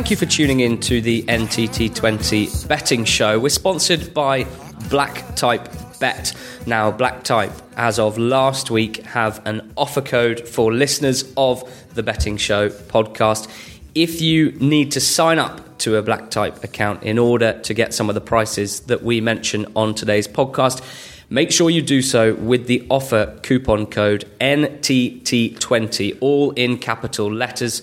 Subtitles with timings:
[0.00, 3.38] Thank you for tuning in to the NTT20 betting show.
[3.38, 4.46] We're sponsored by
[4.88, 5.68] Black Type
[5.98, 6.32] Bet.
[6.64, 12.02] Now, Black Type, as of last week, have an offer code for listeners of the
[12.02, 13.50] Betting Show podcast.
[13.94, 17.92] If you need to sign up to a Black Type account in order to get
[17.92, 20.82] some of the prices that we mention on today's podcast,
[21.28, 27.82] make sure you do so with the offer coupon code NTT20, all in capital letters.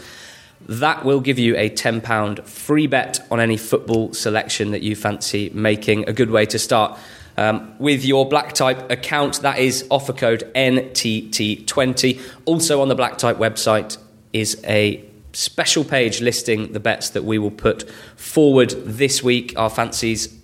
[0.68, 5.50] That will give you a £10 free bet on any football selection that you fancy
[5.54, 6.08] making.
[6.10, 7.00] A good way to start.
[7.38, 12.20] Um, with your Black Type account, that is offer code NTT20.
[12.46, 13.98] Also on the Black Type website
[14.34, 15.04] is a
[15.34, 20.36] special page listing the bets that we will put forward this week, our fancies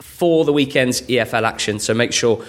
[0.00, 1.78] for the weekend's EFL action.
[1.80, 2.44] So make sure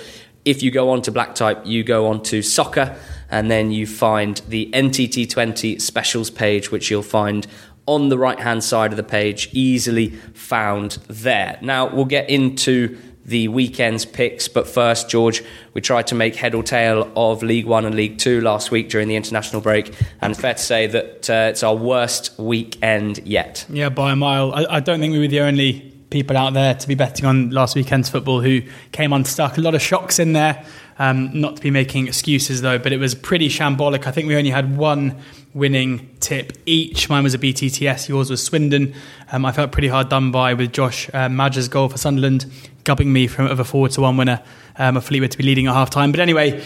[0.46, 2.96] if you go on to Black Type, you go on to soccer
[3.30, 7.48] and then you find the NTT20 specials page, which you'll find
[7.86, 11.58] on the right hand side of the page, easily found there.
[11.62, 16.56] Now, we'll get into the weekend's picks, but first, George, we tried to make head
[16.56, 20.36] or tail of League One and League Two last week during the international break, and
[20.36, 23.66] fair to say that uh, it's our worst weekend yet.
[23.70, 24.54] Yeah, by a mile.
[24.54, 27.50] I, I don't think we were the only people out there to be betting on
[27.50, 29.58] last weekend's football who came unstuck.
[29.58, 30.64] A lot of shocks in there.
[31.00, 34.08] Um, not to be making excuses though, but it was pretty shambolic.
[34.08, 35.16] I think we only had one
[35.54, 37.10] winning tip each.
[37.10, 38.94] Mine was a BTTS, yours was Swindon.
[39.32, 42.46] Um, I felt pretty hard done by with Josh uh, Maja's goal for Sunderland,
[42.84, 44.42] gubbing me from of a four to one winner
[44.78, 46.12] um, of Fleetwood to be leading at half time.
[46.12, 46.64] But anyway,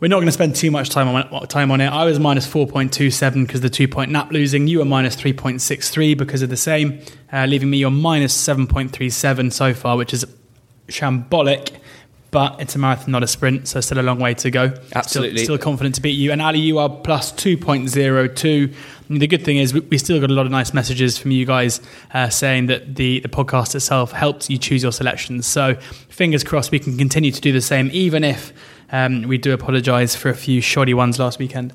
[0.00, 1.88] we're not going to spend too much time on time on it.
[1.88, 4.68] I was minus 4.27 because the two point nap losing.
[4.68, 7.00] You were minus 3.63 because of the same,
[7.32, 10.26] uh, leaving me your minus 7.37 so far, which is
[10.88, 11.80] shambolic
[12.36, 14.74] but it's a marathon, not a sprint, so still a long way to go.
[14.94, 15.38] Absolutely.
[15.38, 16.32] Still, still confident to beat you.
[16.32, 18.74] And Ali, you are plus 2.02.
[19.08, 21.80] the good thing is, we still got a lot of nice messages from you guys
[22.12, 25.46] uh, saying that the, the podcast itself helps you choose your selections.
[25.46, 25.76] So
[26.10, 28.52] fingers crossed we can continue to do the same, even if
[28.90, 31.72] um, we do apologise for a few shoddy ones last weekend.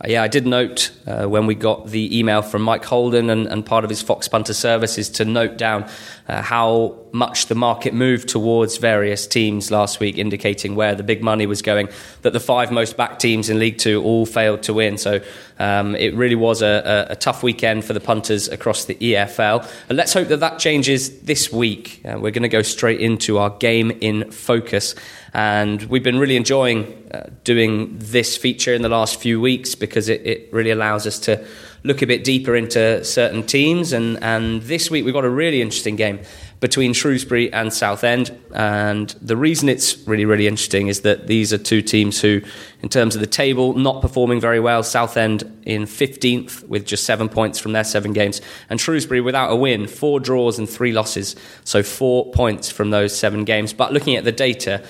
[0.00, 3.46] Uh, yeah, I did note uh, when we got the email from Mike Holden and,
[3.46, 5.88] and part of his Fox Punter services to note down
[6.28, 11.22] uh, how much the market moved towards various teams last week, indicating where the big
[11.22, 11.88] money was going.
[12.22, 14.98] That the five most backed teams in League Two all failed to win.
[14.98, 15.20] So
[15.58, 19.68] um, it really was a, a, a, tough weekend for the punters across the EFL.
[19.88, 22.00] And let's hope that that changes this week.
[22.04, 24.96] Uh, we're going to go straight into our game in focus.
[25.32, 30.08] And we've been really enjoying uh, doing this feature in the last few weeks because
[30.08, 31.44] it, it, really allows us to
[31.84, 33.92] look a bit deeper into certain teams.
[33.92, 36.20] And, and this week we've got a really interesting game
[36.64, 38.34] between Shrewsbury and Southend.
[38.54, 42.40] And the reason it's really, really interesting is that these are two teams who,
[42.80, 44.82] in terms of the table, not performing very well.
[44.82, 49.56] Southend in 15th with just seven points from their seven games, and Shrewsbury without a
[49.56, 51.36] win, four draws and three losses.
[51.64, 53.74] So four points from those seven games.
[53.74, 54.82] But looking at the data,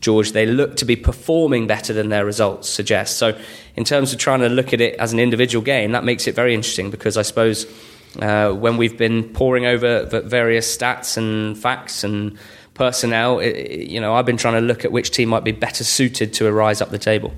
[0.00, 3.18] George, they look to be performing better than their results suggest.
[3.18, 3.38] So,
[3.76, 6.34] in terms of trying to look at it as an individual game, that makes it
[6.34, 7.66] very interesting because I suppose
[8.18, 12.36] uh, when we've been poring over various stats and facts and
[12.74, 15.84] personnel, it, you know, I've been trying to look at which team might be better
[15.84, 17.32] suited to a rise up the table.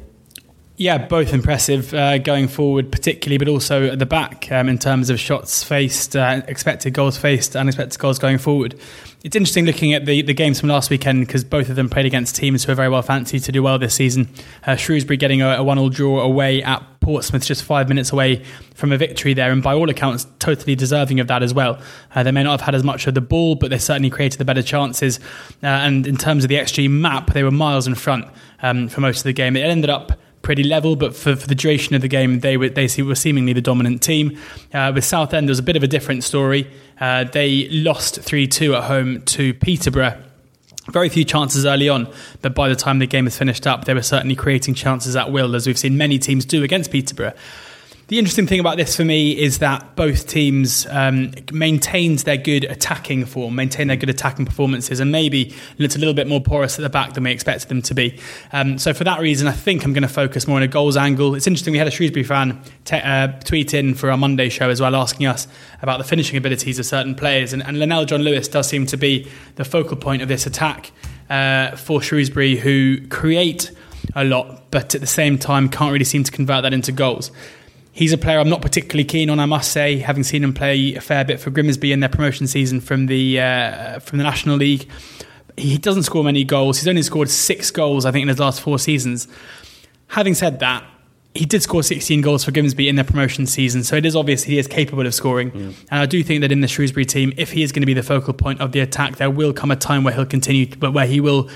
[0.82, 5.10] Yeah, both impressive uh, going forward, particularly, but also at the back um, in terms
[5.10, 8.74] of shots faced, uh, expected goals faced, unexpected goals going forward.
[9.22, 12.06] It's interesting looking at the, the games from last weekend because both of them played
[12.06, 14.28] against teams who are very well fancied to do well this season.
[14.66, 18.42] Uh, Shrewsbury getting a, a one-all draw away at Portsmouth, just five minutes away
[18.74, 21.80] from a victory there, and by all accounts, totally deserving of that as well.
[22.12, 24.38] Uh, they may not have had as much of the ball, but they certainly created
[24.38, 25.20] the better chances.
[25.62, 28.24] Uh, and in terms of the XG map, they were miles in front
[28.62, 29.54] um, for most of the game.
[29.54, 32.68] It ended up pretty level, but for, for the duration of the game, they were
[32.68, 34.38] they were seemingly the dominant team.
[34.74, 36.70] Uh, with Southend, there was a bit of a different story.
[37.00, 40.22] Uh, they lost three two at home to Peterborough.
[40.90, 43.94] Very few chances early on, but by the time the game was finished up, they
[43.94, 47.34] were certainly creating chances at will, as we've seen many teams do against Peterborough.
[48.12, 52.64] The interesting thing about this for me is that both teams um, maintained their good
[52.64, 56.78] attacking form, maintained their good attacking performances, and maybe looked a little bit more porous
[56.78, 58.18] at the back than we expected them to be.
[58.52, 60.94] Um, so for that reason, I think I'm going to focus more on a goals
[60.94, 61.34] angle.
[61.34, 64.68] It's interesting we had a Shrewsbury fan te- uh, tweet in for our Monday show
[64.68, 65.48] as well, asking us
[65.80, 68.98] about the finishing abilities of certain players, and, and Lenell John Lewis does seem to
[68.98, 70.90] be the focal point of this attack
[71.30, 73.70] uh, for Shrewsbury, who create
[74.14, 77.30] a lot, but at the same time can't really seem to convert that into goals.
[77.94, 80.94] He's a player I'm not particularly keen on, I must say, having seen him play
[80.94, 84.56] a fair bit for Grimsby in their promotion season from the uh, from the National
[84.56, 84.88] League.
[85.58, 86.78] He doesn't score many goals.
[86.78, 89.28] He's only scored six goals, I think, in his last four seasons.
[90.08, 90.84] Having said that,
[91.34, 94.42] he did score 16 goals for Grimsby in their promotion season, so it is obvious
[94.42, 95.50] he is capable of scoring.
[95.50, 95.74] Mm.
[95.90, 97.94] And I do think that in the Shrewsbury team, if he is going to be
[97.94, 100.92] the focal point of the attack, there will come a time where he'll continue, but
[100.92, 101.48] where he will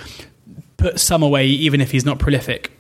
[0.79, 2.71] put some away, even if he's not prolific.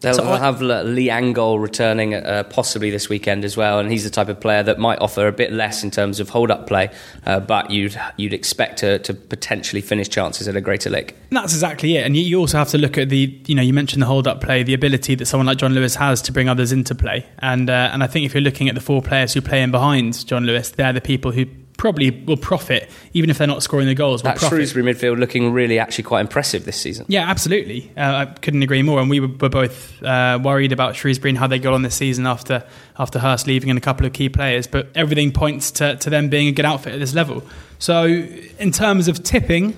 [0.00, 4.04] They'll, so they'll have Lee Angol returning uh, possibly this weekend as well, and he's
[4.04, 6.90] the type of player that might offer a bit less in terms of hold-up play,
[7.26, 11.16] uh, but you'd you'd expect to, to potentially finish chances at a greater lick.
[11.30, 14.00] That's exactly it, and you also have to look at the you know you mentioned
[14.00, 16.94] the hold-up play, the ability that someone like John Lewis has to bring others into
[16.94, 19.62] play, and uh, and I think if you're looking at the four players who play
[19.62, 21.46] in behind John Lewis, they're the people who
[21.78, 24.22] probably will profit, even if they're not scoring the goals.
[24.22, 24.56] That profit.
[24.56, 27.06] Shrewsbury midfield looking really actually quite impressive this season.
[27.08, 27.90] Yeah, absolutely.
[27.96, 29.00] Uh, I couldn't agree more.
[29.00, 31.94] And we were, were both uh, worried about Shrewsbury and how they got on this
[31.94, 32.64] season after
[32.98, 34.66] after Hurst leaving and a couple of key players.
[34.66, 37.42] But everything points to, to them being a good outfit at this level.
[37.78, 39.76] So, in terms of tipping,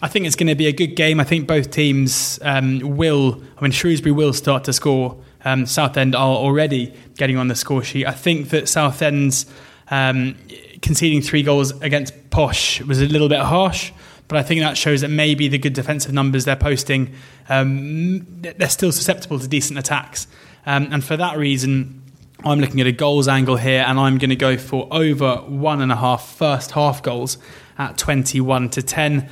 [0.00, 1.18] I think it's going to be a good game.
[1.18, 3.42] I think both teams um, will.
[3.58, 5.18] I mean, Shrewsbury will start to score.
[5.44, 8.06] Um, Southend are already getting on the score sheet.
[8.06, 9.44] I think that Southend's
[9.90, 10.36] um,
[10.82, 13.92] conceding three goals against Posh was a little bit harsh,
[14.28, 17.14] but I think that shows that maybe the good defensive numbers they're posting,
[17.48, 20.26] um, they're still susceptible to decent attacks.
[20.66, 22.02] Um, and for that reason,
[22.44, 25.80] I'm looking at a goals angle here, and I'm going to go for over one
[25.80, 27.38] and a half first half goals
[27.78, 29.28] at 21 to 10.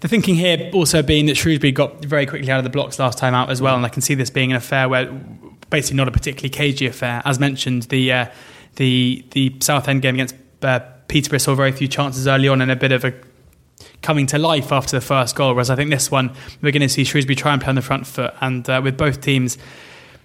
[0.00, 3.18] The thinking here also being that Shrewsbury got very quickly out of the blocks last
[3.18, 5.06] time out as well, and I can see this being an affair where
[5.70, 7.22] basically not a particularly cagey affair.
[7.24, 8.26] As mentioned, the uh,
[8.76, 12.76] the the Southend game against uh, Peterborough saw very few chances early on and a
[12.76, 13.14] bit of a
[14.02, 15.54] coming to life after the first goal.
[15.54, 17.82] Whereas I think this one, we're going to see Shrewsbury try and play on the
[17.82, 18.34] front foot.
[18.40, 19.58] And uh, with both teams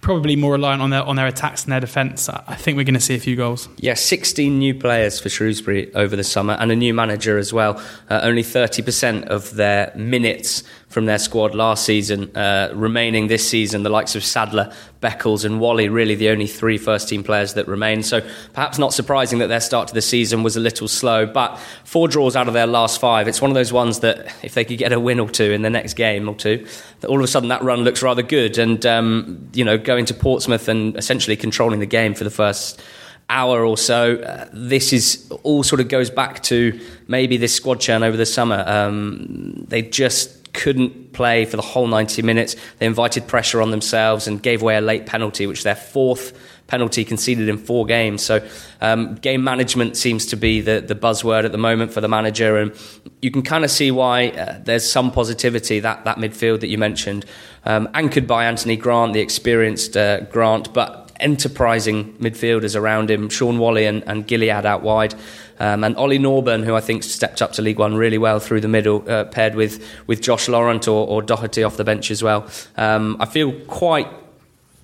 [0.00, 2.28] probably more reliant on their on their attacks and their defence.
[2.28, 3.68] I think we're going to see a few goals.
[3.76, 7.82] Yeah, 16 new players for Shrewsbury over the summer and a new manager as well.
[8.08, 13.84] Uh, only 30% of their minutes from their squad last season uh, remaining this season.
[13.84, 17.68] The likes of Sadler, Beckles, and Whalley, really the only three first team players that
[17.68, 18.02] remain.
[18.02, 18.20] So
[18.52, 21.26] perhaps not surprising that their start to the season was a little slow.
[21.26, 23.28] But four draws out of their last five.
[23.28, 25.62] It's one of those ones that if they could get a win or two in
[25.62, 26.66] the next game or two,
[27.00, 28.58] that all of a sudden that run looks rather good.
[28.58, 32.82] And, um, you know, going to Portsmouth and essentially controlling the game for the first
[33.28, 34.16] hour or so.
[34.16, 38.26] Uh, this is all sort of goes back to maybe this squad churn over the
[38.26, 38.64] summer.
[38.66, 42.56] Um, they just couldn't play for the whole 90 minutes.
[42.78, 46.32] They invited pressure on themselves and gave away a late penalty, which their fourth
[46.66, 48.22] penalty conceded in four games.
[48.22, 48.46] So,
[48.80, 52.56] um, game management seems to be the, the buzzword at the moment for the manager,
[52.56, 52.72] and
[53.20, 56.78] you can kind of see why uh, there's some positivity that that midfield that you
[56.78, 57.26] mentioned,
[57.64, 63.58] um, anchored by Anthony Grant, the experienced uh, Grant, but enterprising midfielders around him, Shaun
[63.58, 65.14] Whalley and, and Gilliead out wide.
[65.60, 68.62] Um, and Ollie Norburn, who I think stepped up to League One really well through
[68.62, 72.22] the middle, uh, paired with, with Josh Laurent or, or Doherty off the bench as
[72.22, 72.48] well.
[72.76, 74.08] Um, I feel quite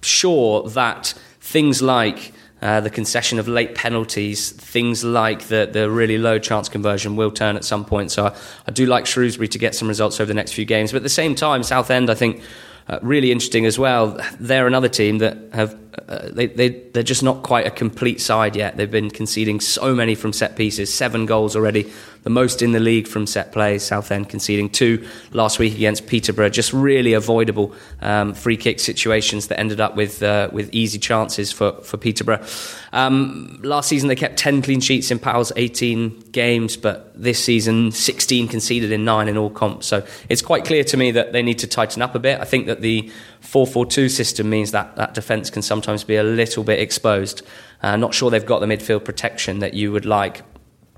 [0.03, 2.33] sure that things like
[2.63, 7.31] uh, the concession of late penalties, things like the, the really low chance conversion will
[7.31, 8.11] turn at some point.
[8.11, 8.37] So I,
[8.67, 10.93] I do like Shrewsbury to get some results over the next few games.
[10.93, 12.43] But at the same time, Southend, I think,
[12.89, 14.21] uh, really interesting as well.
[14.39, 15.77] They're another team that have
[16.09, 18.77] uh, they, they they're just not quite a complete side yet.
[18.77, 21.93] They've been conceding so many from set pieces, seven goals already,
[22.27, 23.85] the most in the league from set plays.
[23.85, 29.61] Southend conceding two last week against Peterborough, just really avoidable um, free kick situations that
[29.61, 32.45] ended up with uh, with easy chances for for Peterborough.
[32.93, 37.93] Um, last season they kept ten clean sheets in Powell's eighteen games, but this season
[37.93, 39.87] 16 conceded in nine in all comps.
[39.87, 42.41] So it's quite clear to me that they need to tighten up a bit.
[42.41, 46.63] I think that the 4-4-2 system means that that defence can sometimes be a little
[46.63, 47.41] bit exposed.
[47.83, 50.43] Uh, not sure they've got the midfield protection that you would like.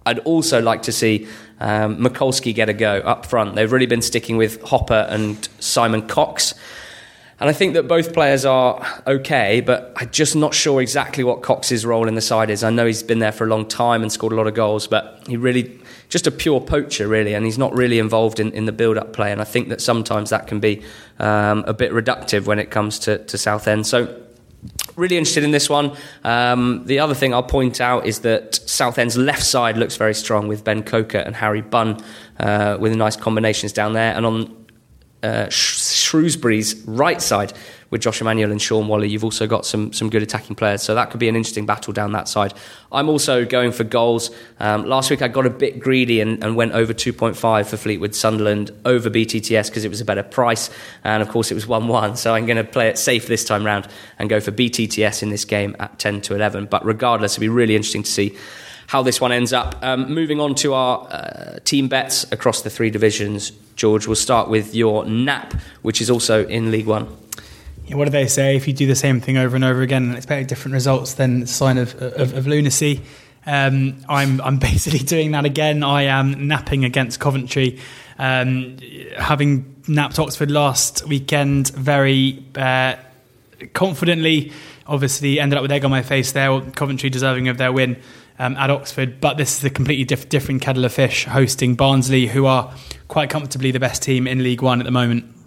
[0.09, 1.29] I'd also like to see
[1.61, 3.55] um, Mikulski get a go up front.
[3.55, 6.55] They've really been sticking with Hopper and Simon Cox.
[7.41, 11.43] And I think that both players are okay, but I'm just not sure exactly what
[11.43, 12.65] Cox's role in the side is.
[12.65, 14.89] I know he's been there for a long time and scored a lot of goals,
[14.89, 18.65] but he really just a pure poacher, really, and he's not really involved in, in
[18.65, 19.31] the build up play.
[19.31, 20.83] And I think that sometimes that can be
[21.19, 23.87] um, a bit reductive when it comes to, to Southend.
[23.87, 24.21] So,
[24.97, 25.97] really interested in this one.
[26.25, 30.49] Um, the other thing I'll point out is that Southend's left side looks very strong
[30.49, 32.03] with Ben Coker and Harry Bunn
[32.41, 34.15] uh, with nice combinations down there.
[34.15, 34.67] And on
[35.23, 37.53] uh, Shrewsbury's right side
[37.91, 39.09] with Josh Emmanuel and Shaun Whalley.
[39.09, 41.93] You've also got some some good attacking players, so that could be an interesting battle
[41.93, 42.55] down that side.
[42.93, 44.31] I'm also going for goals.
[44.61, 48.15] Um, last week I got a bit greedy and, and went over 2.5 for Fleetwood
[48.15, 50.71] Sunderland over BTTS because it was a better price,
[51.05, 52.17] and of course it was 1-1.
[52.17, 55.31] So I'm going to play it safe this time round and go for BTTS in
[55.31, 56.67] this game at 10 to 11.
[56.67, 58.37] But regardless, it'll be really interesting to see
[58.89, 59.83] how this one ends up.
[59.83, 64.49] Um, moving on to our uh, team bets across the three divisions, George, we'll start
[64.49, 65.53] with your NAP,
[65.83, 67.07] which is also in League One.
[67.97, 68.57] What do they say?
[68.57, 71.43] If you do the same thing over and over again and expect different results, then
[71.43, 73.03] it's a sign of, of, of lunacy.
[73.47, 75.83] Um, I'm I'm basically doing that again.
[75.83, 77.81] I am napping against Coventry,
[78.19, 78.77] um,
[79.17, 82.97] having napped Oxford last weekend very uh,
[83.73, 84.53] confidently.
[84.87, 86.61] Obviously, ended up with egg on my face there.
[86.73, 88.01] Coventry deserving of their win
[88.39, 91.25] um, at Oxford, but this is a completely diff- different kettle of fish.
[91.25, 92.75] Hosting Barnsley, who are
[93.09, 95.38] quite comfortably the best team in League One at the moment.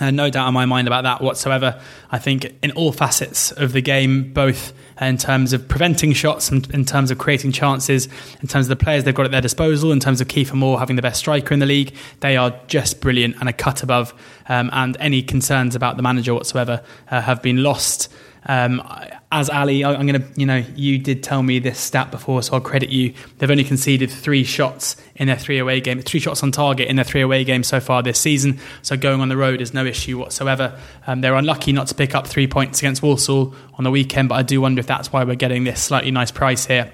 [0.00, 1.80] Uh, no doubt in my mind about that whatsoever.
[2.10, 6.68] I think in all facets of the game, both in terms of preventing shots and
[6.70, 8.08] in terms of creating chances,
[8.40, 10.78] in terms of the players they've got at their disposal, in terms of Kieffer Moore
[10.78, 14.14] having the best striker in the league, they are just brilliant and a cut above.
[14.48, 18.12] Um, and any concerns about the manager whatsoever uh, have been lost.
[18.44, 18.82] Um,
[19.30, 22.54] as Ali, I'm going to, you know, you did tell me this stat before, so
[22.54, 23.14] I'll credit you.
[23.38, 26.96] They've only conceded three shots in their three away games, three shots on target in
[26.96, 28.58] their three away games so far this season.
[28.82, 30.78] So going on the road is no issue whatsoever.
[31.06, 34.34] Um, they're unlucky not to pick up three points against Walsall on the weekend, but
[34.34, 36.92] I do wonder if that's why we're getting this slightly nice price here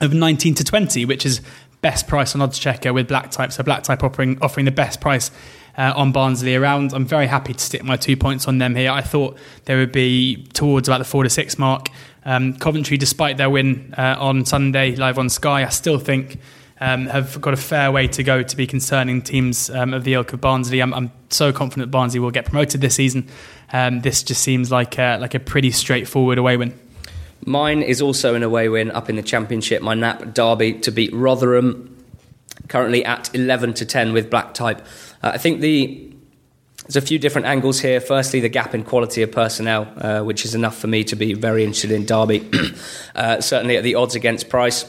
[0.00, 1.40] of 19 to 20, which is
[1.80, 3.52] best price on odds checker with black type.
[3.52, 5.30] So black type offering offering the best price
[5.76, 6.92] uh, on Barnsley around.
[6.92, 8.90] I'm very happy to stick my two points on them here.
[8.90, 11.88] I thought they would be towards about the four to six mark.
[12.24, 16.38] Um, Coventry, despite their win uh, on Sunday live on Sky, I still think.
[16.80, 20.14] Um, have got a fair way to go to be concerning teams um, of the
[20.14, 20.80] ilk of Barnsley.
[20.80, 23.28] I'm, I'm, so confident Barnsley will get promoted this season.
[23.72, 26.78] Um, this just seems like a, like a pretty straightforward away win.
[27.46, 29.82] Mine is also an away win up in the Championship.
[29.82, 31.93] My Nap Derby to beat Rotherham,
[32.68, 34.80] currently at 11 to 10 with black type.
[35.22, 36.10] Uh, I think the
[36.84, 37.98] there's a few different angles here.
[37.98, 41.32] Firstly, the gap in quality of personnel, uh, which is enough for me to be
[41.32, 42.46] very interested in Derby.
[43.14, 44.84] uh, certainly at the odds against price.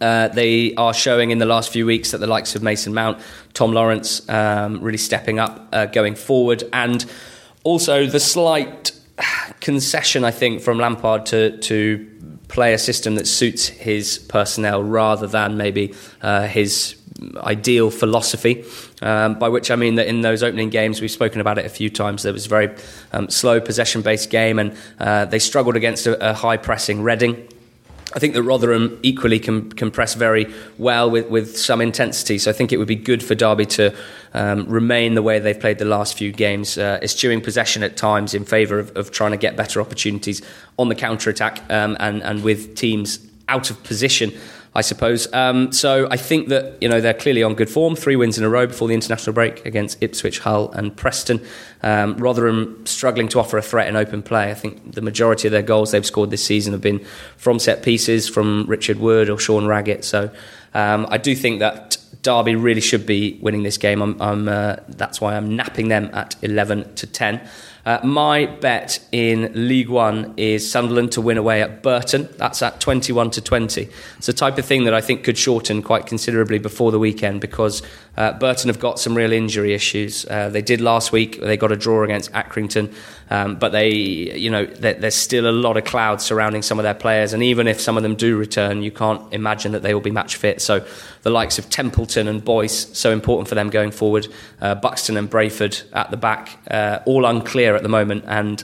[0.00, 3.18] Uh, they are showing in the last few weeks that the likes of Mason Mount,
[3.52, 7.04] Tom Lawrence, um, really stepping up uh, going forward, and
[7.62, 8.92] also the slight
[9.60, 15.26] concession, I think, from Lampard to to play a system that suits his personnel rather
[15.26, 16.96] than maybe uh, his
[17.36, 18.64] ideal philosophy.
[19.02, 21.68] Um, by which I mean that in those opening games, we've spoken about it a
[21.68, 22.22] few times.
[22.22, 22.74] There was a very
[23.12, 27.46] um, slow possession based game, and uh, they struggled against a, a high pressing Reading.
[28.14, 32.38] I think that Rotherham equally can, can press very well with, with some intensity.
[32.38, 33.94] So I think it would be good for Derby to
[34.32, 38.32] um, remain the way they've played the last few games, uh, eschewing possession at times
[38.32, 40.40] in favour of, of, trying to get better opportunities
[40.78, 44.32] on the counter attack um, and, and with teams out of position
[44.76, 45.32] I suppose.
[45.32, 47.96] Um, so I think that you know they're clearly on good form.
[47.96, 51.40] Three wins in a row before the international break against Ipswich, Hull, and Preston.
[51.82, 54.50] Um, Rotherham struggling to offer a threat in open play.
[54.50, 57.02] I think the majority of their goals they've scored this season have been
[57.38, 60.04] from set pieces, from Richard Wood or Sean Raggett.
[60.04, 60.30] So
[60.74, 64.02] um, I do think that Derby really should be winning this game.
[64.02, 67.48] I'm, I'm, uh, that's why I'm napping them at 11 to 10.
[67.86, 72.28] Uh, my bet in League One is Sunderland to win away at Burton.
[72.36, 73.88] That's at 21 to 20.
[74.18, 77.40] It's a type of thing that I think could shorten quite considerably before the weekend
[77.40, 77.82] because
[78.16, 80.26] uh, Burton have got some real injury issues.
[80.26, 81.40] Uh, they did last week.
[81.40, 82.92] They got a draw against Accrington,
[83.30, 86.94] um, but they, you know, there's still a lot of clouds surrounding some of their
[86.94, 87.32] players.
[87.32, 90.10] And even if some of them do return, you can't imagine that they will be
[90.10, 90.60] match fit.
[90.60, 90.84] So
[91.26, 94.28] the likes of Templeton and Boyce, so important for them going forward.
[94.60, 98.62] Uh, Buxton and Brayford at the back, uh, all unclear at the moment, and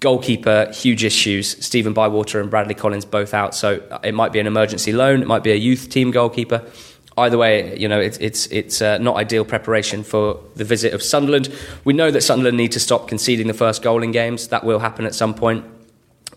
[0.00, 1.62] goalkeeper huge issues.
[1.62, 5.20] Stephen Bywater and Bradley Collins both out, so it might be an emergency loan.
[5.20, 6.64] It might be a youth team goalkeeper.
[7.18, 11.02] Either way, you know it's it's it's uh, not ideal preparation for the visit of
[11.02, 11.54] Sunderland.
[11.84, 14.48] We know that Sunderland need to stop conceding the first goal in games.
[14.48, 15.66] That will happen at some point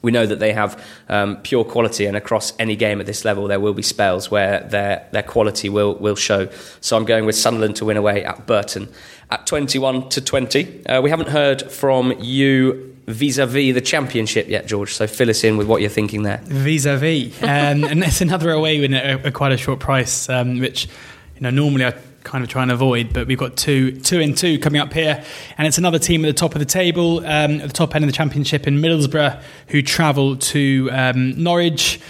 [0.02, 3.48] we know that they have um, pure quality, and across any game at this level,
[3.48, 6.50] there will be spells where their their quality will will show.
[6.82, 8.90] So I'm going with Sunderland to win away at Burton
[9.32, 10.86] at 21 to 20.
[10.86, 14.94] Uh, we haven't heard from you vis-a-vis the championship yet, George.
[14.94, 16.42] So fill us in with what you're thinking there.
[16.44, 20.88] Vis-a-vis, um, and it's another away win at, at quite a short price, um, which
[21.36, 21.94] you know normally I
[22.25, 23.13] kind of trying to avoid.
[23.13, 25.24] But we've got two, two in two coming up here,
[25.58, 28.03] and it's another team at the top of the table, um, at the top end
[28.03, 32.01] of the championship in Middlesbrough, who travel to um, Norwich.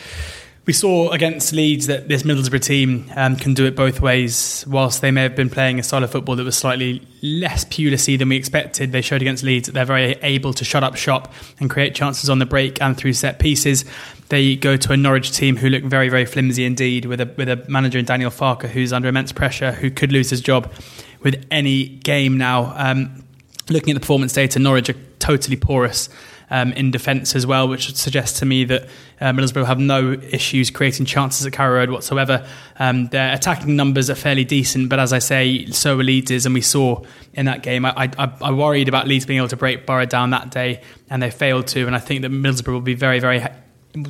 [0.65, 4.65] We saw against Leeds that this Middlesbrough team um, can do it both ways.
[4.67, 8.17] Whilst they may have been playing a style of football that was slightly less Pulisy
[8.17, 11.31] than we expected, they showed against Leeds that they're very able to shut up shop
[11.59, 13.85] and create chances on the break and through set pieces.
[14.29, 17.47] They go to a Norwich team who look very, very flimsy indeed, with a with
[17.47, 20.73] a manager in Daniel Farke who's under immense pressure, who could lose his job
[21.21, 22.73] with any game now.
[22.75, 23.23] Um,
[23.69, 26.09] looking at the performance data, Norwich are totally porous
[26.49, 28.83] um, in defence as well, which suggests to me that
[29.21, 32.45] uh, Middlesbrough have no issues creating chances at Carrow Road whatsoever.
[32.77, 36.53] Um, their attacking numbers are fairly decent, but as I say, so are Leeds, and
[36.53, 37.85] we saw in that game.
[37.85, 41.21] I, I, I worried about Leeds being able to break Borough down that day, and
[41.21, 41.85] they failed to.
[41.87, 43.45] And I think that Middlesbrough will be very, very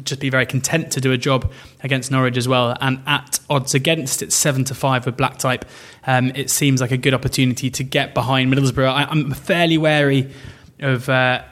[0.03, 1.51] just be very content to do a job
[1.83, 2.75] against Norwich as well.
[2.81, 5.63] And at odds against, it's seven to five with black type.
[6.07, 8.87] Um, it seems like a good opportunity to get behind Middlesbrough.
[8.87, 10.31] I, am fairly wary
[10.79, 11.07] of.
[11.07, 11.43] Uh,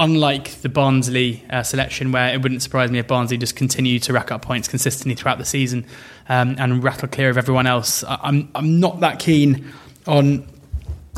[0.00, 4.12] unlike the Barnsley uh, selection, where it wouldn't surprise me if Barnsley just continue to
[4.14, 5.86] rack up points consistently throughout the season
[6.28, 9.70] um, and rattle clear of everyone else, I'm I'm not that keen
[10.06, 10.48] on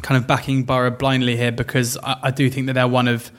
[0.03, 3.31] kind of backing Borough blindly here because I, I do think that they're one of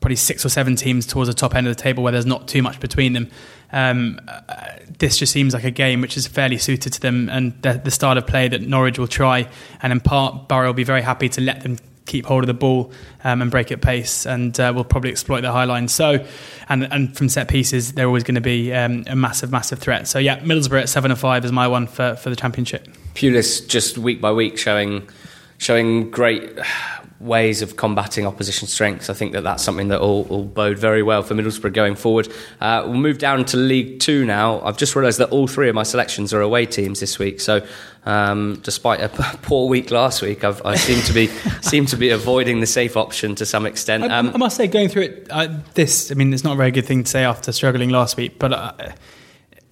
[0.00, 2.48] probably six or seven teams towards the top end of the table where there's not
[2.48, 3.30] too much between them.
[3.70, 4.66] Um, uh,
[4.98, 7.90] this just seems like a game which is fairly suited to them and the, the
[7.90, 9.48] style of play that Norwich will try.
[9.82, 12.54] And in part, Borough will be very happy to let them keep hold of the
[12.54, 12.92] ball
[13.22, 15.88] um, and break at pace, and uh, will probably exploit their high line.
[15.88, 16.24] So,
[16.68, 20.06] and and from set pieces, they're always going to be um, a massive, massive threat.
[20.08, 22.88] So, yeah, Middlesbrough at seven and five is my one for, for the championship.
[23.14, 25.08] Pulis just week by week showing
[25.58, 26.58] showing great
[27.24, 29.08] ways of combating opposition strengths.
[29.08, 32.28] I think that that's something that will, will bode very well for Middlesbrough going forward.
[32.60, 34.60] Uh, we'll move down to League Two now.
[34.60, 37.40] I've just realised that all three of my selections are away teams this week.
[37.40, 37.66] So,
[38.04, 39.08] um, despite a
[39.42, 41.26] poor week last week, I've, I seem to be
[41.62, 44.04] seem to be avoiding the safe option to some extent.
[44.04, 46.56] Um, I, I, must say, going through it, uh, this I mean, it's not a
[46.56, 48.52] very good thing to say after struggling last week, but.
[48.52, 48.92] Uh,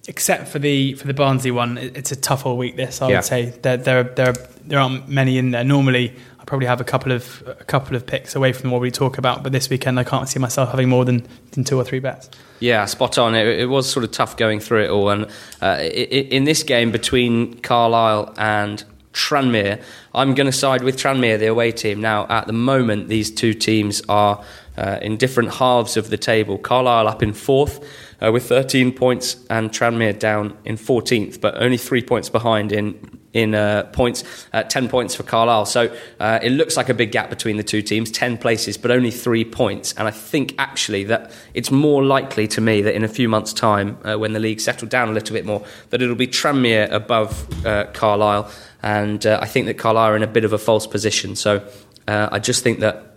[0.07, 2.75] except for the for the Barnsley one, it's a tough all week.
[2.75, 3.17] This I yeah.
[3.17, 4.33] would say there there there
[4.65, 5.63] there aren't many in there.
[5.63, 8.91] Normally, I probably have a couple of a couple of picks away from what we
[8.91, 11.85] talk about, but this weekend I can't see myself having more than, than two or
[11.85, 12.29] three bets.
[12.59, 13.33] Yeah, spot on.
[13.33, 15.27] It, it was sort of tough going through it all, and
[15.61, 18.83] uh, it, in this game between Carlisle and
[19.13, 19.81] Tranmere,
[20.13, 22.01] I'm going to side with Tranmere, the away team.
[22.01, 24.43] Now, at the moment, these two teams are
[24.77, 26.57] uh, in different halves of the table.
[26.57, 27.79] Carlisle up in fourth
[28.21, 33.12] uh, with 13 points, and Tranmere down in 14th, but only three points behind in
[33.33, 35.65] in uh, points, uh, 10 points for Carlisle.
[35.65, 38.91] So uh, it looks like a big gap between the two teams, 10 places, but
[38.91, 39.93] only three points.
[39.93, 43.51] And I think actually that it's more likely to me that in a few months'
[43.51, 46.91] time, uh, when the league settled down a little bit more, that it'll be Tranmere
[46.91, 48.49] above uh, Carlisle.
[48.83, 51.35] And uh, I think that Carlisle are in a bit of a false position.
[51.35, 51.67] So
[52.07, 53.15] I just think that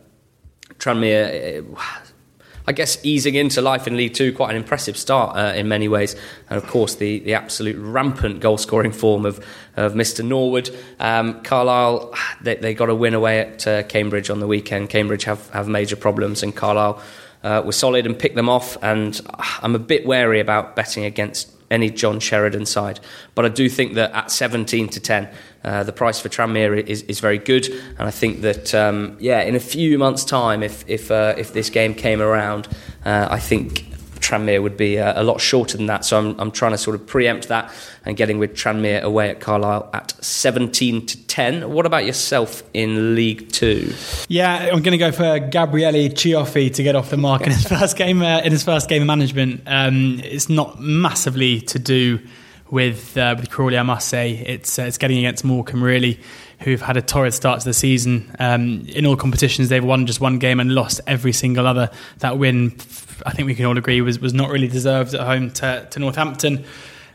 [0.79, 1.65] Tranmere
[2.69, 5.87] I guess, easing into life in League Two, quite an impressive start uh, in many
[5.87, 6.17] ways.
[6.51, 9.39] And of course, the, the absolute rampant goal scoring form of,
[9.77, 10.25] of Mr.
[10.25, 10.77] Norwood.
[10.99, 14.91] Um, Carlisle, they, they got a win away at uh, Cambridge on the weekend.
[14.91, 17.01] Cambridge have, have major problems, and Carlisle
[17.45, 18.77] uh, were solid and picked them off.
[18.83, 19.21] And
[19.63, 23.01] I'm a bit wary about betting against any John Sheridan side.
[23.35, 25.29] But I do think that at 17 to 10,
[25.65, 27.67] uh, the price for Tranmere is, is very good.
[27.99, 31.53] And I think that, um, yeah, in a few months' time, if, if, uh, if
[31.53, 32.69] this game came around,
[33.05, 33.87] uh, I think
[34.27, 36.05] Tranmere would be a, uh, a, lot shorter than that.
[36.05, 37.73] So I'm, I'm trying to sort of preempt that
[38.05, 41.71] and getting with Tranmere away at Carlisle at 17 to 10.
[41.71, 43.93] What about yourself in League Two?
[44.29, 47.65] Yeah, I'm going to go for Gabriele Cioffi to get off the mark in his
[47.69, 48.21] first game.
[48.21, 52.19] Uh, in his first game of management, um, it's not massively to do
[52.71, 53.79] with uh, with Crawley.
[53.79, 56.21] I must say it's uh, it's getting against Morecambe really,
[56.61, 58.35] who've had a torrid start to the season.
[58.39, 61.91] Um, in all competitions, they've won just one game and lost every single other.
[62.19, 62.77] That win,
[63.25, 65.99] I think we can all agree, was was not really deserved at home to, to
[65.99, 66.65] Northampton.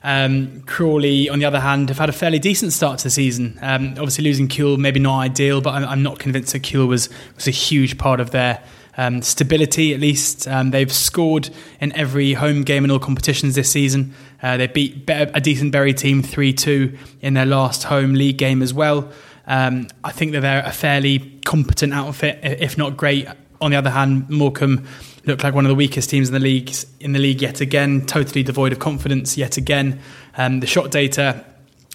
[0.03, 3.59] Um, Crawley, on the other hand, have had a fairly decent start to the season.
[3.61, 7.09] Um, obviously, losing Kewell maybe not ideal, but I'm, I'm, not convinced that Kewell was
[7.35, 8.63] was a huge part of their
[8.97, 9.93] um, stability.
[9.93, 14.15] At least um, they've scored in every home game in all competitions this season.
[14.41, 18.61] Uh, they beat a decent Bury team three two in their last home league game
[18.61, 19.11] as well.
[19.47, 23.27] Um, I think that they're a fairly competent outfit, if not great.
[23.59, 24.87] On the other hand, Morecambe
[25.25, 26.71] looked like one of the weakest teams in the league.
[26.99, 29.99] In the league yet again, totally devoid of confidence yet again.
[30.37, 31.45] Um, the shot data,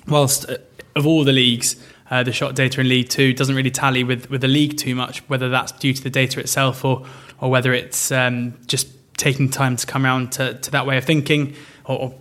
[0.06, 0.59] whilst uh,
[0.94, 1.76] of all the leagues,
[2.11, 4.94] uh, the shot data in League Two doesn't really tally with, with the league too
[4.94, 5.18] much.
[5.28, 7.04] Whether that's due to the data itself or
[7.40, 11.04] or whether it's um, just taking time to come around to, to that way of
[11.04, 11.54] thinking
[11.85, 12.14] or, or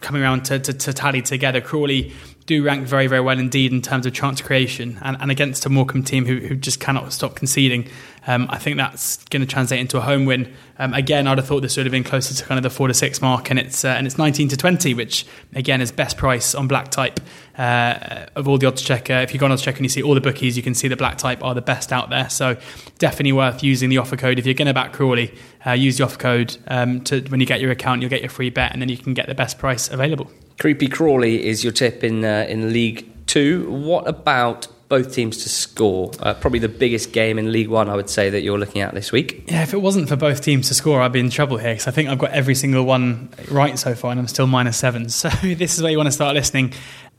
[0.00, 1.60] coming around to, to, to tally together.
[1.60, 2.12] Crawley
[2.52, 4.98] do rank very, very well indeed in terms of chance creation.
[5.02, 7.88] And, and against a Morecambe team who, who just cannot stop conceding,
[8.26, 10.52] um, I think that's going to translate into a home win.
[10.78, 12.88] Um, again, I'd have thought this would have been closer to kind of the four
[12.88, 16.16] to six mark, and it's uh, and it's 19 to 20, which again is best
[16.16, 17.20] price on black type
[17.58, 19.14] uh, of all the odds checker.
[19.14, 20.88] If you go on odds checker and you see all the bookies, you can see
[20.88, 22.28] the black type are the best out there.
[22.30, 22.56] So
[22.98, 25.34] definitely worth using the offer code if you're going to back Crawley.
[25.66, 28.30] Uh, use the offer code um, to when you get your account, you'll get your
[28.30, 30.30] free bet, and then you can get the best price available.
[30.58, 33.70] Creepy Crawley is your tip in uh, in League Two.
[33.70, 36.10] What about both teams to score.
[36.20, 38.92] Uh, probably the biggest game in League One, I would say, that you're looking at
[38.92, 39.44] this week.
[39.48, 41.86] Yeah, if it wasn't for both teams to score, I'd be in trouble here because
[41.86, 45.08] I think I've got every single one right so far and I'm still minus seven.
[45.08, 46.74] So this is where you want to start listening.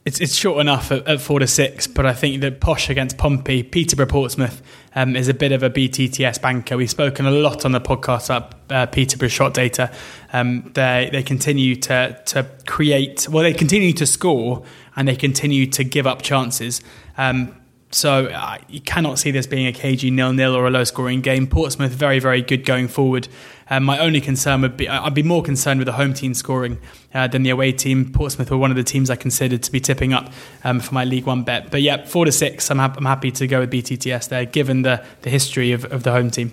[0.06, 3.17] It's, it's short enough at, at, four to six, but I think that Posh against
[3.17, 4.62] Pompey, Peterborough Portsmouth
[4.93, 6.78] um, is a bit of a BTTS banker.
[6.78, 9.92] We've spoken a lot on the podcast about uh, Peterborough shot data.
[10.34, 14.64] Um, they they continue to to create, well, they continue to score
[14.96, 16.82] and they continue to give up chances.
[17.18, 17.56] Um,
[17.92, 21.46] so uh, you cannot see this being a cagey nil-nil or a low-scoring game.
[21.46, 23.28] Portsmouth very, very good going forward.
[23.70, 26.80] Um, my only concern would be I'd be more concerned with the home team scoring
[27.14, 28.12] uh, than the away team.
[28.12, 30.32] Portsmouth were one of the teams I considered to be tipping up
[30.64, 31.70] um, for my League One bet.
[31.70, 32.70] But yeah, four to six.
[32.72, 36.04] I'm, ha- I'm happy to go with BTTS there, given the the history of, of
[36.04, 36.52] the home team.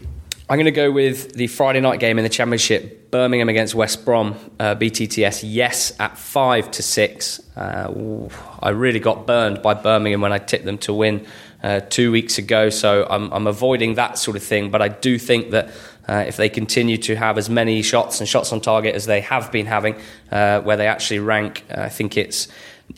[0.50, 4.04] I'm going to go with the Friday night game in the Championship, Birmingham against West
[4.04, 5.44] Brom, uh, BTTS.
[5.46, 7.40] Yes, at five to six.
[7.56, 8.28] Uh,
[8.60, 11.24] I really got burned by Birmingham when I tipped them to win
[11.62, 14.72] uh, two weeks ago, so I'm, I'm, avoiding that sort of thing.
[14.72, 15.70] But I do think that
[16.08, 19.20] uh, if they continue to have as many shots and shots on target as they
[19.20, 19.94] have been having,
[20.32, 22.48] uh, where they actually rank, uh, I think it's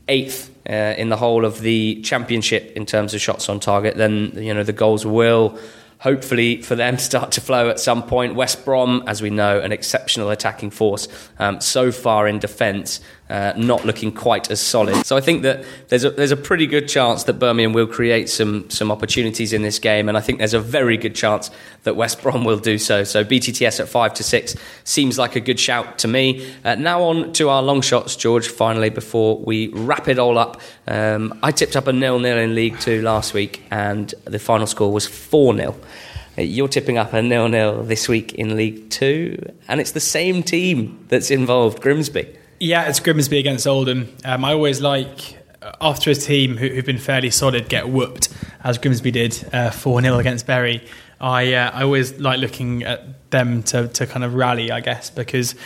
[0.09, 4.55] eighth in the whole of the Championship in terms of shots on target, then you
[4.55, 5.59] know the goals will
[6.03, 8.35] hopefully for them to start to flow at some point.
[8.35, 11.09] West Brom, as we know, an exceptional attacking force.
[11.38, 13.01] Um, so far in defence,
[13.33, 15.07] uh, not looking quite as solid.
[15.07, 18.29] So I think that there's a, there's a pretty good chance that Birmingham will create
[18.29, 21.51] some some opportunities in this game, and I think there's a very good chance
[21.85, 23.05] that West Brom will do so.
[23.05, 26.47] So BTTS at five to six seems like a good shout to me.
[26.62, 28.49] Uh, now on to our long shots, George.
[28.49, 32.55] Finally, before we wrap it all up, um, I tipped up a nil nil in
[32.55, 35.75] League Two last week, and the final score was four 0
[36.37, 40.01] uh, you're tipping up a nil nil this week in League Two, and it's the
[40.01, 42.40] same team that's involved, Grimsby.
[42.62, 44.16] Yeah, it's Grimsby against Oldham.
[44.25, 48.29] Um, I always like uh, after a team who, have been fairly solid get whooped,
[48.62, 50.87] as Grimsby did uh, four uh, 0 against Bury.
[51.20, 55.11] I uh, I always like looking at them to to kind of rally, I guess,
[55.11, 55.57] because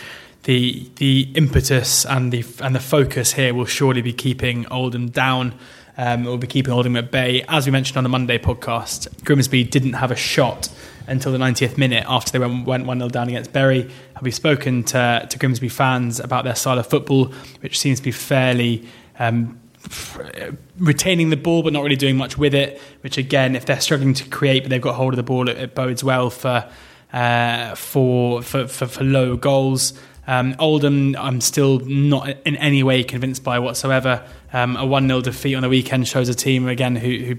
[0.45, 5.53] the the impetus and the and the focus here will surely be keeping Oldham down.
[5.97, 7.43] Um, will be keeping Oldham at bay.
[7.47, 10.69] As we mentioned on the Monday podcast, Grimsby didn't have a shot
[11.07, 13.89] until the 90th minute after they went, went 1 0 down against Bury.
[14.13, 18.03] Have we spoken to, to Grimsby fans about their style of football, which seems to
[18.03, 19.59] be fairly um,
[20.77, 22.81] retaining the ball but not really doing much with it?
[23.01, 25.57] Which, again, if they're struggling to create but they've got hold of the ball, it,
[25.57, 26.69] it bodes well for,
[27.13, 29.93] uh, for, for, for, for low goals.
[30.27, 34.27] Um, Oldham, I'm still not in any way convinced by whatsoever.
[34.51, 37.35] Um, a 1 0 defeat on the weekend shows a team, again, who, who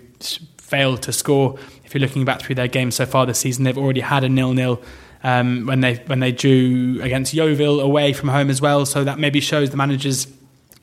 [0.68, 3.78] failed to score if you're looking back through their games so far this season, they've
[3.78, 4.80] already had a nil-nil
[5.24, 8.84] um, when they when they drew against Yeovil away from home as well.
[8.84, 10.26] So that maybe shows the manager's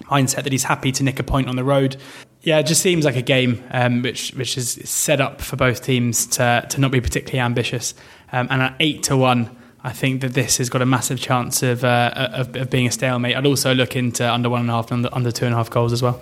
[0.05, 1.97] mindset that he's happy to nick a point on the road.
[2.41, 5.83] Yeah, it just seems like a game um, which which is set up for both
[5.83, 7.93] teams to to not be particularly ambitious.
[8.31, 9.55] Um, and at eight to one.
[9.83, 12.91] I think that this has got a massive chance of, uh, of, of being a
[12.91, 13.35] stalemate.
[13.35, 15.57] I'd also look into under one and a half and under, under two and a
[15.57, 16.19] half goals as well.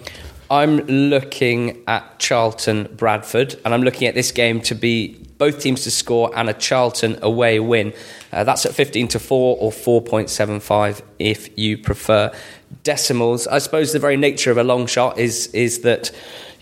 [0.50, 5.84] I'm looking at Charlton Bradford, and I'm looking at this game to be both teams
[5.84, 7.94] to score and a Charlton away win.
[8.32, 12.32] Uh, that's at 15 to 4 or 4.75 if you prefer
[12.84, 13.48] decimals.
[13.48, 16.12] I suppose the very nature of a long shot is is that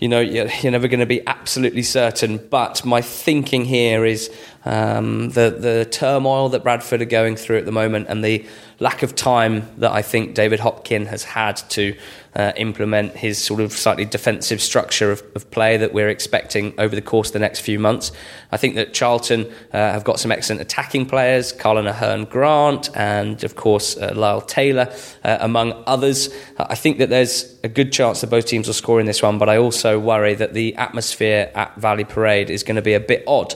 [0.02, 2.38] you know you're, you're never going to be absolutely certain.
[2.38, 4.34] But my thinking here is
[4.64, 8.44] um, the the turmoil that Bradford are going through at the moment and the
[8.80, 11.96] lack of time that I think David Hopkin has had to
[12.34, 16.94] uh, implement his sort of slightly defensive structure of, of, play that we're expecting over
[16.94, 18.10] the course of the next few months.
[18.50, 23.44] I think that Charlton uh, have got some excellent attacking players, Karlan Ahearne Grant, and
[23.44, 26.30] of course uh, Lyle Taylor, uh, among others.
[26.58, 29.38] I think that there's a good chance that both teams will score in this one,
[29.38, 33.00] but I also worry that the atmosphere at Valley Parade is going to be a
[33.00, 33.54] bit odd.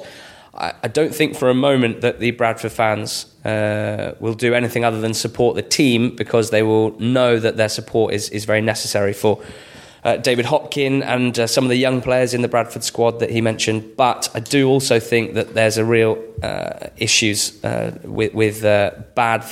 [0.59, 5.01] I, don't think for a moment that the Bradford fans uh, will do anything other
[5.01, 9.13] than support the team because they will know that their support is, is very necessary
[9.13, 9.43] for
[10.05, 13.31] uh, David Hopkin and uh, some of the young players in the Bradford squad that
[13.31, 13.97] he mentioned.
[13.97, 18.93] But I do also think that there's a real uh, issues uh, with, with uh,
[19.15, 19.45] bad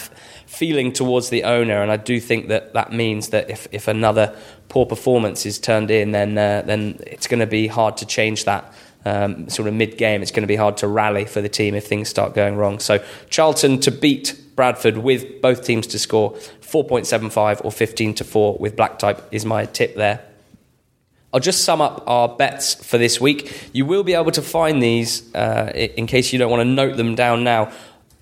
[0.47, 4.37] feeling towards the owner, and I do think that that means that if, if another
[4.68, 8.72] poor performance is turned in, then then it's going to be hard to change that
[9.05, 11.74] um, sort of mid game, it's going to be hard to rally for the team
[11.74, 12.79] if things start going wrong.
[12.79, 18.57] So Charlton to beat Bradford with both teams to score 4.75 or 15 to 4
[18.59, 20.24] with black type is my tip there.
[21.33, 23.70] I'll just sum up our bets for this week.
[23.72, 26.96] You will be able to find these uh, in case you don't want to note
[26.96, 27.72] them down now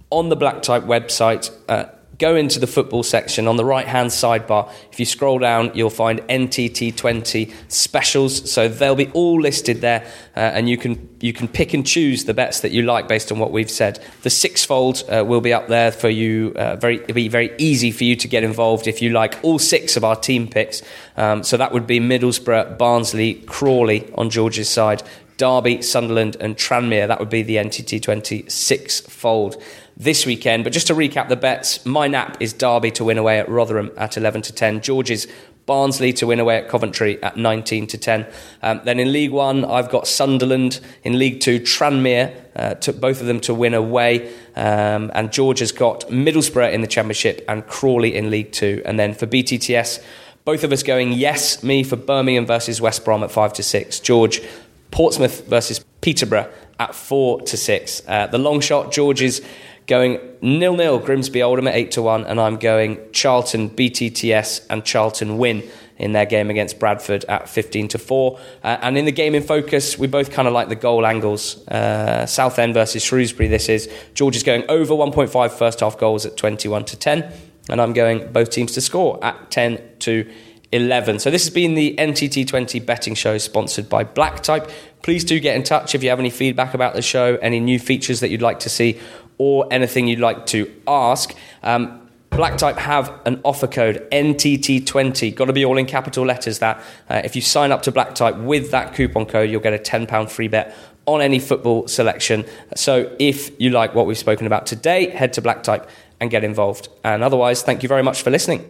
[0.08, 1.50] on the black type website.
[1.68, 1.86] Uh,
[2.22, 4.70] go into the football section on the right hand sidebar.
[4.92, 8.48] If you scroll down, you'll find NTT20 specials.
[8.48, 10.06] So they'll be all listed there,
[10.36, 13.32] uh, and you can you can pick and choose the bets that you like based
[13.32, 13.98] on what we've said.
[14.22, 16.52] The sixfold uh, will be up there for you.
[16.54, 19.58] Uh, very it'll be very easy for you to get involved if you like all
[19.58, 20.80] six of our team picks.
[21.16, 25.02] Um, so that would be Middlesbrough, Barnsley, Crawley on George's side.
[25.38, 27.08] Derby, Sunderland, and Tranmere.
[27.08, 29.60] That would be the NTT20 six-fold
[29.96, 30.64] this weekend.
[30.64, 33.90] But just to recap the bets, my nap is Derby to win away at Rotherham
[33.96, 34.80] at 11 to 10.
[34.80, 35.26] George's
[35.64, 38.26] Barnsley to win away at Coventry at 19 to 10.
[38.62, 40.80] Um, then in League One, I've got Sunderland.
[41.04, 44.32] In League Two, Tranmere uh, took both of them to win away.
[44.56, 48.82] Um, and George has got Middlesbrough in the Championship and Crawley in League Two.
[48.84, 50.02] And then for BTTS,
[50.44, 54.00] both of us going yes, me for Birmingham versus West Brom at 5 to 6.
[54.00, 54.42] George
[54.90, 58.02] Portsmouth versus Peterborough at four to six.
[58.06, 59.40] Uh, the long shot, George's
[59.86, 64.84] going nil nil Grimsby Oldham at eight to one, and I'm going Charlton BTTS and
[64.84, 65.62] Charlton win
[66.02, 68.38] in their game against Bradford at 15 to 4.
[68.64, 71.66] Uh, and in the game in focus, we both kind of like the goal angles.
[71.68, 73.88] Uh, Southend versus Shrewsbury, this is.
[74.12, 77.32] George is going over 1.5 first half goals at 21 to 10.
[77.68, 80.28] And I'm going both teams to score at 10 to
[80.72, 81.20] 11.
[81.20, 84.70] So this has been the NTT20 betting show sponsored by Black Type.
[85.02, 87.78] Please do get in touch if you have any feedback about the show, any new
[87.78, 88.98] features that you'd like to see,
[89.42, 91.34] or anything you'd like to ask.
[91.64, 95.34] Um, Black Type have an offer code NTT20.
[95.34, 96.60] Got to be all in capital letters.
[96.60, 99.74] That uh, if you sign up to Black Type with that coupon code, you'll get
[99.74, 100.76] a £10 free bet
[101.06, 102.44] on any football selection.
[102.76, 106.44] So if you like what we've spoken about today, head to Black Type and get
[106.44, 106.88] involved.
[107.02, 108.64] And otherwise, thank you very much for listening.